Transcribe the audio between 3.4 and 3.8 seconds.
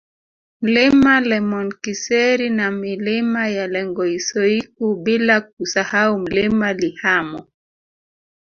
ya